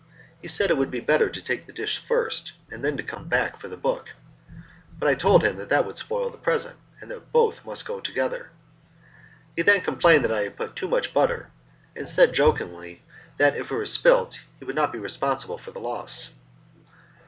[0.41, 3.27] He said it would be better to take the dish first, and then to come
[3.27, 4.09] back for the book;
[4.97, 7.99] but I told him that this would spoil the present, and that both must go
[7.99, 8.49] together.
[9.55, 11.51] He then complained that I had put in too much butter,
[11.95, 13.03] and said, jokingly,
[13.37, 16.31] that if it were spilt he would not be responsible for the loss.